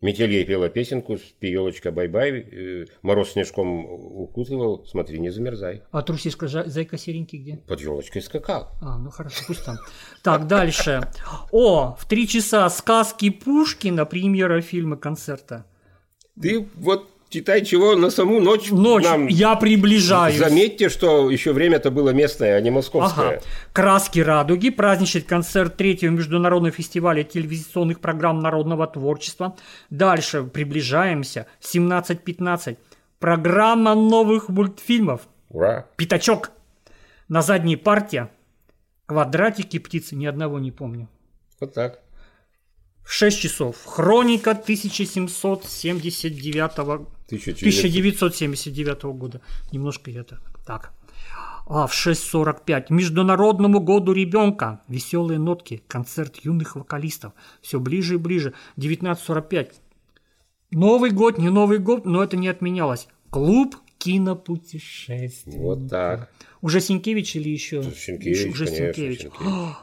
[0.04, 5.84] Метель ей пела песенку, спи, елочка, бай-бай, э, мороз снежком укутывал, смотри, не замерзай.
[5.92, 7.56] А трусишка зайка серенький где?
[7.56, 8.68] Под елочкой скакал.
[8.82, 9.78] А, ну хорошо, пусть там.
[10.22, 11.10] Так, дальше.
[11.52, 15.66] О, в три часа сказки Пушкина, премьера фильма концерта.
[16.42, 18.70] Ты вот читай чего на саму ночь.
[18.72, 20.38] Ночь, нам я приближаюсь.
[20.38, 22.76] Заметьте, что еще время-то было местное, а не Ага.
[22.76, 23.42] московское.
[23.74, 29.56] Краски радуги, праздничный концерт третьего международного фестиваля телевизионных программ народного творчества.
[29.90, 31.48] Дальше приближаемся.
[31.62, 32.78] 17.15.
[33.20, 35.22] Программа новых мультфильмов.
[35.50, 35.86] Ура!
[35.96, 36.52] Пятачок.
[37.30, 38.28] На задней парте.
[39.06, 40.16] Квадратики птицы.
[40.16, 41.08] Ни одного не помню.
[41.60, 42.00] Вот так.
[43.04, 43.76] В 6 часов.
[43.86, 49.42] Хроника 1779 1979 года.
[49.72, 50.42] Немножко я так.
[50.66, 50.94] так.
[51.66, 54.82] А в 6.45 Международному году ребенка.
[54.88, 55.82] Веселые нотки.
[55.88, 57.34] Концерт юных вокалистов.
[57.62, 58.54] Все ближе и ближе.
[58.78, 59.72] 19.45.
[60.72, 63.08] Новый год, не Новый год, но это не отменялось.
[63.30, 65.58] Клуб кинопутешествий.
[65.58, 66.30] Вот так.
[66.62, 67.84] Уже Сенкевич или еще?
[67.84, 69.22] Сенкевич, Уже конечно, Сенкевич.
[69.22, 69.76] Сенкевич.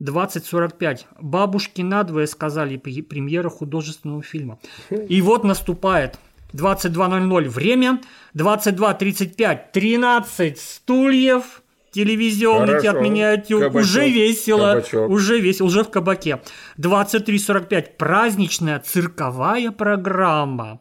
[0.00, 1.00] 20.45.
[1.20, 4.58] Бабушки надвое сказали пре- премьера художественного фильма.
[4.90, 6.18] И вот наступает
[6.54, 8.00] 22.00 время,
[8.34, 11.62] 22.35 13 стульев,
[11.92, 12.90] телевизионники Хорошо.
[12.90, 13.60] от миниатюр.
[13.62, 15.10] Кабачок, Уже весело, кабачок.
[15.10, 16.40] уже весело, уже в кабаке.
[16.78, 20.80] 23.45 праздничная цирковая программа.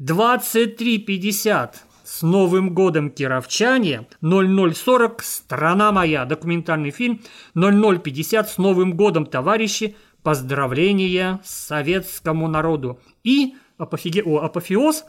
[0.00, 1.70] 23.50
[2.04, 4.06] С Новым годом, кировчане!
[4.20, 7.20] 0040 «Страна моя» документальный фильм
[7.54, 13.00] 0050 «С Новым годом, товарищи!» Поздравления советскому народу.
[13.24, 14.22] И апофиге...
[14.24, 15.04] О, апофеоз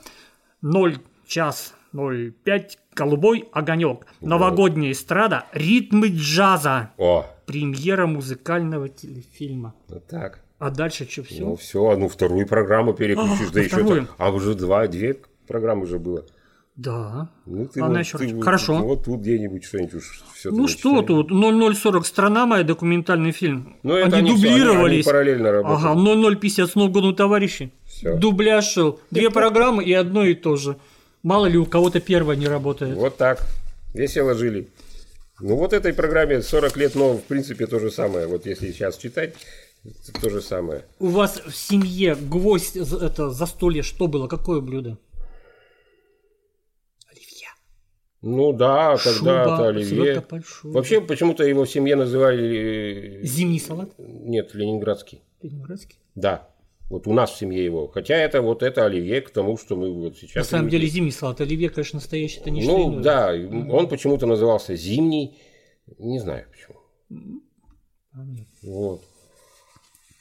[0.62, 4.06] 0 час 05 «Голубой огонек».
[4.22, 6.92] Новогодняя эстрада «Ритмы джаза».
[6.98, 9.74] О, Премьера музыкального телефильма.
[9.88, 10.44] вот так.
[10.60, 11.42] А дальше что, все?
[11.46, 14.08] Ну все, ну вторую программу переключишь, А, да еще там.
[14.18, 16.26] А уже два, две программы уже было.
[16.76, 17.30] Да.
[17.46, 18.34] Ну ты, Она вот, еще ты раз.
[18.34, 18.78] вот- Хорошо.
[18.80, 23.78] Вот тут где-нибудь что-нибудь уж все Ну что тут, 0040 «Страна моя», документальный фильм.
[23.84, 24.94] Ну, они они всё, они- дублировались.
[24.96, 25.86] они параллельно работают.
[25.86, 27.72] Ага, 0050 «С Новым годом, товарищи».
[27.98, 28.16] Всё.
[28.16, 29.00] Дубляж шел.
[29.10, 30.78] Две программы и одно и то же.
[31.24, 32.96] Мало ли у кого-то первое не работает.
[32.96, 33.44] Вот так.
[33.96, 34.70] Весело жили.
[35.40, 38.28] Ну вот этой программе 40 лет, но в принципе то же самое.
[38.28, 39.34] Вот если сейчас читать,
[39.84, 40.86] это то же самое.
[41.00, 44.28] У вас в семье гвоздь, это застолье, что было?
[44.28, 45.00] Какое блюдо?
[47.10, 47.48] Оливье.
[48.22, 50.24] Ну да, когда-то Оливье.
[50.64, 53.22] Вообще почему-то его в семье называли...
[53.22, 53.90] э, Зимний салат?
[53.98, 55.24] Нет, ленинградский.
[55.42, 55.98] Ленинградский?
[56.14, 56.48] Да.
[56.90, 57.88] Вот у нас в семье его.
[57.88, 60.36] Хотя это вот это Оливье к тому, что мы вот сейчас...
[60.36, 60.78] На самом привыкли.
[60.86, 61.42] деле зимний салат.
[61.42, 63.04] Оливье, конечно, настоящий, это не Ну иное.
[63.04, 63.32] да,
[63.74, 65.38] он почему-то назывался зимний.
[66.00, 67.42] Не знаю почему.
[68.12, 68.46] Понятно.
[68.64, 69.02] Вот.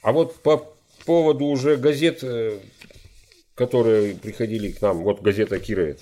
[0.02, 0.66] А вот по
[1.05, 2.59] поводу уже газет, э,
[3.55, 6.00] которые приходили к нам, вот газета Кировец.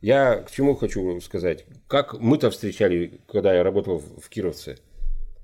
[0.00, 1.64] Я к чему хочу сказать.
[1.88, 4.76] Как мы-то встречали, когда я работал в Кировце.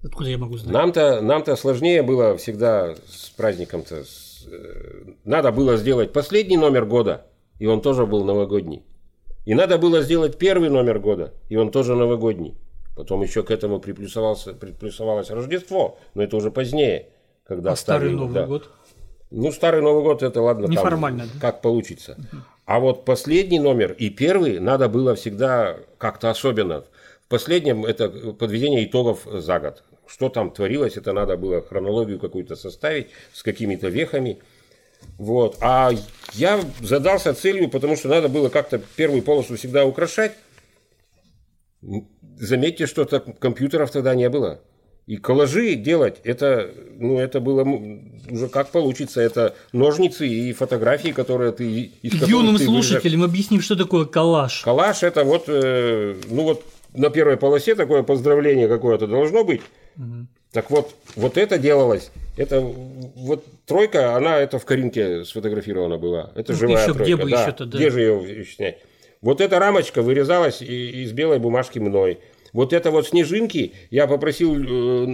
[0.02, 0.72] Откуда я могу знать?
[0.72, 4.04] Нам-то, нам-то сложнее было всегда с праздником-то.
[4.04, 4.29] с,
[5.24, 7.26] Надо было сделать последний номер года,
[7.58, 8.84] и он тоже был новогодний.
[9.46, 12.56] И надо было сделать первый номер года, и он тоже новогодний.
[12.96, 17.08] Потом еще к этому приплюсовался, приплюсовалось Рождество, но это уже позднее.
[17.46, 18.46] Когда А старый стали, Новый да.
[18.46, 18.70] год?
[19.30, 20.64] Ну, старый Новый год это ладно.
[20.64, 21.40] там Неформально, да?
[21.40, 22.16] Как получится.
[22.66, 26.84] А вот последний номер и первый надо было всегда как-то особенно.
[27.30, 29.84] Последнем это подведение итогов за год.
[30.08, 34.40] Что там творилось, это надо было хронологию какую-то составить с какими-то вехами.
[35.16, 35.56] Вот.
[35.60, 35.92] А
[36.32, 40.32] я задался целью, потому что надо было как-то первую полосу всегда украшать.
[42.36, 44.60] Заметьте, что так компьютеров тогда не было.
[45.06, 47.62] И коллажи делать, это, ну, это было
[48.28, 49.20] уже как получится.
[49.20, 51.92] Это ножницы и фотографии, которые ты...
[52.02, 54.62] из Юным ты слушателям объясним, что такое коллаж.
[54.62, 59.62] Коллаж это вот, э, ну вот на первой полосе такое поздравление какое-то должно быть.
[60.52, 62.10] Так вот, вот это делалось.
[62.36, 66.32] Это вот тройка, она это в Каринке сфотографирована была.
[66.34, 67.04] Это ты, живая ещё, тройка.
[67.04, 67.42] где бы да.
[67.42, 67.78] ещё-то, да.
[67.78, 68.78] Где же ее снять?
[69.20, 72.18] Вот эта рамочка вырезалась из белой бумажки мной.
[72.52, 75.06] Вот это вот снежинки, я попросил э,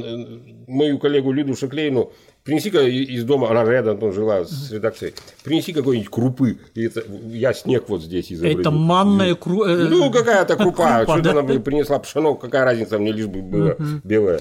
[0.66, 2.12] мою коллегу Лиду Шеклейну,
[2.46, 6.58] принеси-ка из дома, она рядом там жила с редакцией, принеси какой-нибудь крупы.
[6.74, 8.60] И это, я снег вот здесь изобразил.
[8.60, 9.64] Это манная кру...
[9.64, 10.98] э, Ну, какая-то крупа.
[11.04, 11.40] Крупа, Что-то да?
[11.40, 14.40] она принесла пшено, какая разница, мне лишь бы было белое.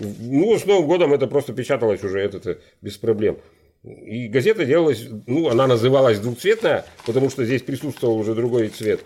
[0.00, 3.38] Ну, с Новым годом это просто печаталось уже, это без проблем.
[3.84, 9.00] И газета делалась, ну, она называлась двухцветная, потому что здесь присутствовал уже другой цвет.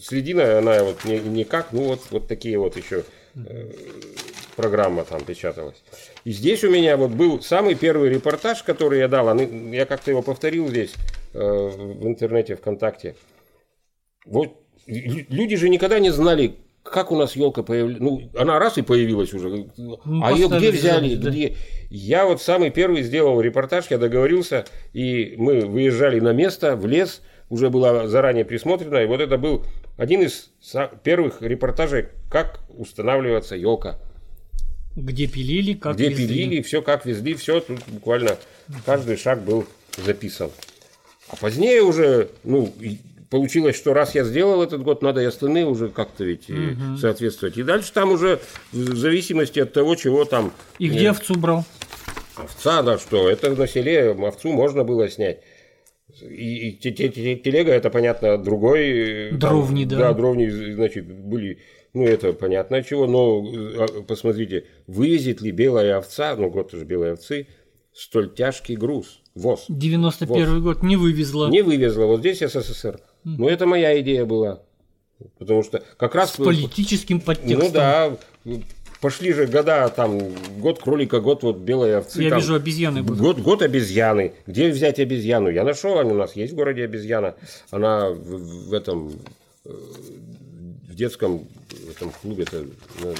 [0.00, 3.70] Средина, она вот не, никак, ну, вот, вот такие вот еще э,
[4.56, 5.82] программа там печаталась.
[6.24, 10.22] И здесь у меня вот был самый первый репортаж, который я дал, я как-то его
[10.22, 10.94] повторил здесь
[11.34, 13.14] э, в интернете, ВКонтакте.
[14.24, 14.54] Вот
[14.86, 17.98] лю- люди же никогда не знали, как у нас елка появилась.
[18.00, 19.66] Ну, она раз и появилась уже.
[20.22, 21.14] а ее где взяли?
[21.16, 21.30] да.
[21.30, 21.56] Где?
[21.90, 27.22] Я вот самый первый сделал репортаж, я договорился, и мы выезжали на место, в лес,
[27.48, 29.64] уже было заранее присмотрено, и вот это был
[29.96, 30.50] один из
[31.04, 33.98] первых репортажей, как устанавливаться елка.
[34.96, 36.26] Где пилили, как Где везли.
[36.26, 38.36] пилили, все как везли, все тут буквально
[38.86, 39.66] каждый шаг был
[40.04, 40.50] записан.
[41.28, 42.72] А позднее уже, ну,
[43.30, 47.58] получилось, что раз я сделал этот год, надо и остальные уже как-то ведь э, соответствовать.
[47.58, 48.40] И дальше там уже
[48.72, 51.64] в зависимости от того, чего там И где овцу брал?
[52.36, 55.40] овца, да что, это на селе овцу можно было снять.
[56.22, 58.88] И, и те- те- те- телега, это понятно, другой.
[58.88, 59.98] э, там, Дровни, да.
[59.98, 61.58] Да, дровни, значит, были,
[61.96, 67.14] ну, это понятно чего, но э, посмотрите, вывезет ли белая овца, ну, год уже белой
[67.14, 67.46] овцы,
[67.94, 69.64] столь тяжкий груз, воз.
[69.68, 71.48] 91 год не вывезла.
[71.48, 73.00] Не вывезла, вот здесь СССР.
[73.24, 74.62] Ну, это моя идея была.
[75.38, 76.34] Потому что как раз...
[76.34, 77.66] С политическим подтекстом.
[77.66, 78.18] Ну да,
[79.00, 80.20] пошли же года, там,
[80.58, 82.22] год кролика, год вот белой овцы.
[82.22, 83.20] Я там, вижу, обезьяны будут.
[83.20, 84.34] Год, год обезьяны.
[84.46, 85.48] Где взять обезьяну?
[85.48, 87.36] Я нашел, у нас есть в городе обезьяна.
[87.70, 89.12] Она в, в этом
[89.64, 89.70] э,
[90.96, 91.46] детском
[91.90, 92.64] этом клубе, это,
[93.02, 93.14] ну,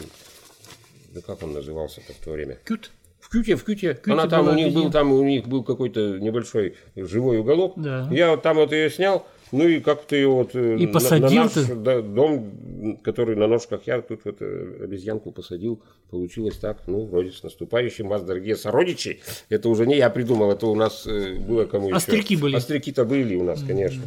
[1.15, 2.59] да как он назывался-то в то время?
[2.65, 2.91] Кют.
[3.21, 3.99] В Кюте, в Кюте.
[4.07, 7.75] Она там у них был, там у них был какой-то небольшой живой уголок.
[7.77, 8.09] Да.
[8.13, 11.29] Я вот там вот ее снял, Ну и как-то ее вот э, И на- посадил
[11.29, 12.03] на, наш ты?
[12.03, 16.83] дом, который на ножках я тут вот э, обезьянку посадил, получилось так.
[16.87, 19.21] Ну, вроде с наступающим вас, дорогие сородичи.
[19.49, 21.97] Это уже не я придумал, это у нас э, было кому еще.
[21.97, 22.55] Остряки были.
[22.57, 24.03] Остряки-то были у нас, конечно.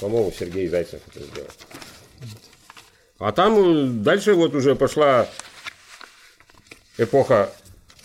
[0.00, 1.48] По-моему, Сергей Зайцев это сделал.
[3.18, 5.28] А там э, дальше вот уже пошла
[6.98, 7.50] эпоха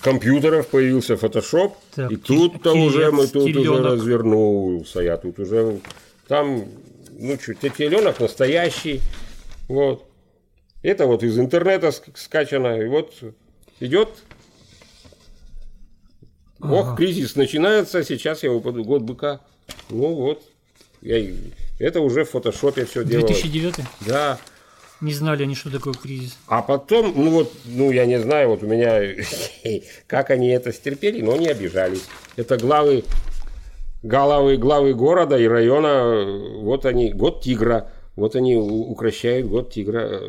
[0.02, 3.86] компьютеров, появился фотошоп, Так, и тут-то уже мы тут уже теленок.
[3.94, 5.80] развернулся, я тут уже
[6.28, 6.66] там,
[7.20, 9.02] ну что, теленок настоящий,
[9.68, 10.06] вот.
[10.82, 13.14] Это вот из интернета ск- скачано, и вот
[13.80, 14.10] идет.
[16.60, 19.42] Ох, кризис начинается, сейчас я упаду, год быка.
[19.90, 20.42] Ну вот,
[21.02, 21.24] я,
[21.80, 23.42] это уже в фотошопе все делалось.
[23.42, 23.76] 2009
[24.08, 24.40] Да,
[25.02, 26.38] Не знали они, что такое кризис.
[26.48, 29.02] а потом, ну вот, ну я не знаю, вот у меня,
[30.08, 32.04] как они это стерпели, но не обижались.
[32.36, 33.04] Это главы,
[34.04, 36.24] главы, главы города и района,
[36.60, 40.20] вот они, год тигра, вот они укращают год тигра,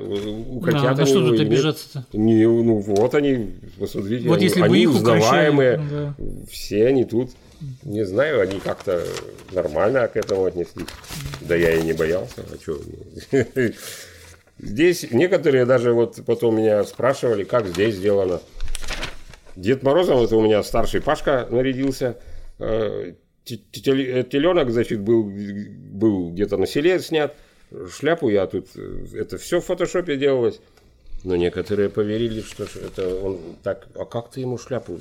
[0.49, 2.05] укротят А, на они что тут обижаться-то?
[2.17, 6.15] Не, ну вот они, посмотрите, Вот они, если они их узнаваемые, укращали,
[6.51, 7.31] все они тут,
[7.83, 9.03] не знаю, они как-то
[9.53, 10.87] нормально к этому отнеслись.
[11.41, 12.79] Да я и не боялся, а что?
[14.59, 18.41] Здесь некоторые даже вот потом меня спрашивали, как здесь сделано.
[19.57, 22.17] Дед Морозом, это у меня старший Пашка нарядился.
[22.59, 23.13] Э,
[23.45, 27.35] те- Теленок, значит, был, был где-то на селе снят.
[27.91, 30.61] Шляпу я тут, э, это все в фотошопе делалось.
[31.25, 34.99] Но некоторые поверили, что это он так, а как ты ему шляпу,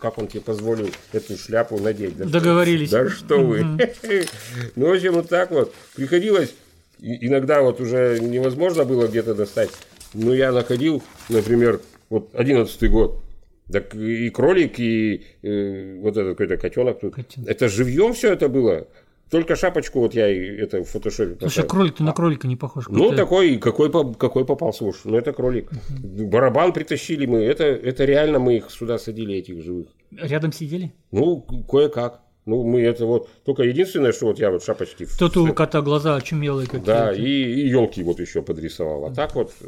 [0.00, 2.16] как он тебе позволил эту шляпу надеть?
[2.16, 2.90] Да что- Договорились.
[2.90, 3.60] да что вы.
[4.74, 5.72] Ну, в общем, вот так вот.
[5.94, 6.52] Приходилось,
[7.00, 9.70] и- иногда вот уже невозможно было где-то достать.
[10.14, 11.80] Но я находил, например,
[12.10, 13.22] вот одиннадцатый год,
[13.70, 17.14] так и кролик, и э, вот этот какой-то котенок тут.
[17.14, 17.48] Котенок.
[17.48, 18.86] Это живьем все это было.
[19.28, 21.68] Только шапочку вот я и это в фотошопе Слушай, поставил.
[21.68, 22.86] кролик, ты на кролика не похож.
[22.88, 25.00] Ну, Какой-то- такой, какой, какой попался уж.
[25.02, 25.68] Ну, это кролик.
[26.00, 27.40] Барабан притащили мы.
[27.42, 29.88] Это, это реально мы их сюда садили, этих живых.
[30.12, 30.92] Рядом сидели?
[31.10, 32.20] Ну, кое-как.
[32.46, 33.28] Ну, мы это вот...
[33.44, 35.06] Только единственное, что вот я вот шапочки...
[35.18, 36.86] Тут у кота глаза очумелые какие-то.
[36.86, 39.06] Да, и, и елки вот еще подрисовал.
[39.06, 39.52] А так вот...
[39.60, 39.66] э,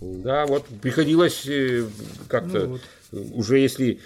[0.00, 1.84] Да, вот приходилось э,
[2.28, 2.60] как-то...
[2.66, 2.80] Ну вот.
[3.34, 4.00] Уже если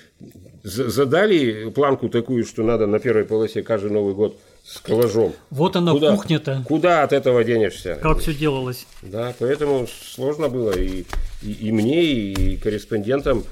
[0.65, 5.33] за- задали планку такую, что надо на первой полосе каждый Новый год с коллажом.
[5.51, 6.63] Вот она Куда, кухня-то.
[6.67, 7.99] куда от этого денешься?
[8.01, 8.87] Как все делалось.
[9.03, 11.05] Да, поэтому сложно было и,
[11.43, 13.45] и, и мне, и корреспондентам,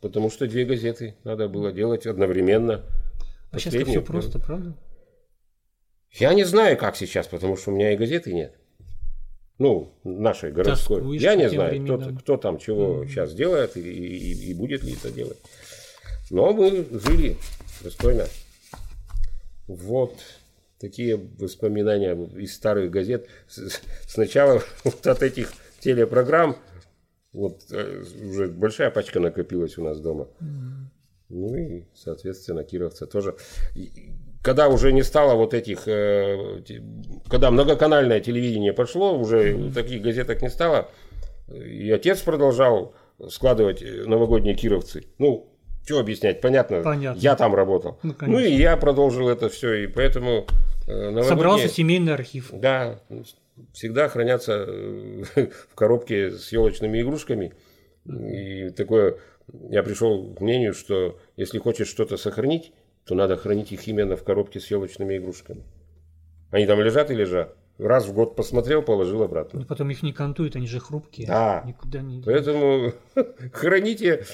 [0.00, 2.82] потому что две газеты надо было делать одновременно.
[3.52, 4.76] А сейчас Последнюю, все просто, правда?
[6.12, 8.54] Я не знаю, как сейчас, потому что у меня и газеты нет.
[9.58, 10.98] Ну, нашей городской.
[10.98, 14.94] Тоскуешь Я не знаю, кто, кто там чего сейчас делает и, и- и будет ли
[14.94, 15.38] это делать.
[16.30, 17.36] Но мы жили
[17.82, 18.26] достойно.
[19.66, 20.14] Вот
[20.78, 23.26] такие воспоминания из старых газет.
[24.06, 26.56] Сначала вот от этих телепрограмм,
[27.32, 30.28] вот э, уже большая пачка накопилась у нас дома.
[31.30, 33.36] Ну и, соответственно, кировцы тоже.
[34.42, 36.62] Когда уже не стало вот этих, э,
[37.28, 40.88] когда многоканальное телевидение пошло, уже таких газеток не стало,
[41.52, 42.94] и отец продолжал
[43.28, 45.04] складывать э, новогодние кировцы.
[45.18, 45.46] Ну,
[45.84, 47.18] что объяснять, понятно, Понятно.
[47.20, 47.98] я там работал.
[48.02, 50.46] Ну, Ну, и я продолжил это все, и поэтому
[50.86, 52.50] э, новогодние- Собрался семейный архив.
[52.52, 52.98] да,
[53.72, 54.66] всегда хранятся
[55.68, 57.52] в коробке с елочными игрушками.
[58.06, 59.16] И такое,
[59.70, 62.72] я пришел к мнению, что если хочешь что-то сохранить,
[63.04, 65.62] то надо хранить их именно в коробке с елочными игрушками.
[66.50, 67.56] Они там лежат и лежат.
[67.78, 69.60] Раз в год посмотрел, положил обратно.
[69.60, 71.26] И потом их не кантуют, они же хрупкие.
[71.26, 71.62] Да.
[71.66, 72.20] Никуда не...
[72.20, 72.92] Поэтому
[73.54, 74.26] храните.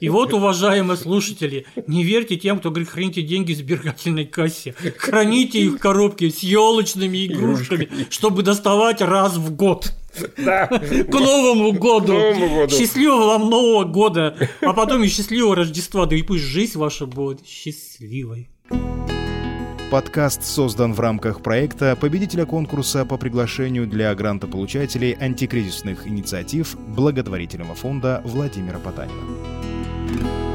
[0.00, 4.74] И вот, уважаемые слушатели, не верьте тем, кто говорит, храните деньги в сберегательной кассе.
[4.98, 9.92] Храните их в коробке с елочными игрушками, чтобы доставать раз в год.
[10.36, 10.66] Да.
[10.66, 12.12] К Новому году.
[12.12, 12.76] Новому году.
[12.76, 14.36] Счастливого вам Нового года.
[14.60, 16.06] А потом и счастливого Рождества.
[16.06, 18.48] Да и пусть жизнь ваша будет счастливой.
[19.90, 28.22] Подкаст создан в рамках проекта победителя конкурса по приглашению для грантополучателей антикризисных инициатив благотворительного фонда
[28.24, 30.49] Владимира Потанина.